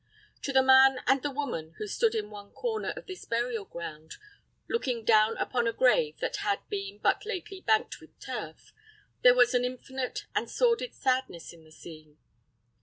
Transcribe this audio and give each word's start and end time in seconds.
To 0.41 0.51
the 0.51 0.63
man 0.63 1.01
and 1.05 1.21
the 1.21 1.29
woman 1.29 1.75
who 1.77 1.85
stood 1.85 2.15
in 2.15 2.31
one 2.31 2.49
corner 2.53 2.89
of 2.97 3.05
this 3.05 3.23
burial 3.23 3.65
ground, 3.65 4.15
looking 4.67 5.05
down 5.05 5.37
upon 5.37 5.67
a 5.67 5.71
grave 5.73 6.17
that 6.21 6.37
had 6.37 6.67
been 6.69 6.97
but 6.97 7.23
lately 7.23 7.61
banked 7.61 7.99
with 8.01 8.19
turf, 8.19 8.73
there 9.21 9.35
was 9.35 9.53
an 9.53 9.63
infinite 9.63 10.25
and 10.33 10.49
sordid 10.49 10.95
sadness 10.95 11.53
in 11.53 11.63
the 11.65 11.71
scene. 11.71 12.17